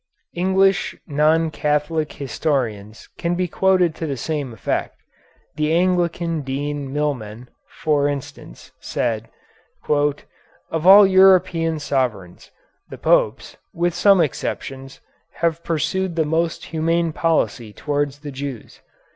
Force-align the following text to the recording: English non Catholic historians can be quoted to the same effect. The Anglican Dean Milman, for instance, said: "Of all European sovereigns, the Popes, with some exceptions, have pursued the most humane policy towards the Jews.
English 0.33 0.95
non 1.05 1.51
Catholic 1.51 2.13
historians 2.13 3.07
can 3.19 3.35
be 3.35 3.47
quoted 3.47 3.93
to 3.93 4.07
the 4.07 4.17
same 4.17 4.51
effect. 4.51 4.95
The 5.57 5.71
Anglican 5.73 6.41
Dean 6.41 6.91
Milman, 6.91 7.49
for 7.79 8.07
instance, 8.09 8.71
said: 8.79 9.29
"Of 9.87 10.87
all 10.87 11.05
European 11.05 11.77
sovereigns, 11.77 12.49
the 12.89 12.97
Popes, 12.97 13.57
with 13.75 13.93
some 13.93 14.21
exceptions, 14.21 15.01
have 15.35 15.63
pursued 15.63 16.15
the 16.15 16.25
most 16.25 16.65
humane 16.73 17.13
policy 17.13 17.71
towards 17.71 18.21
the 18.21 18.31
Jews. 18.31 18.81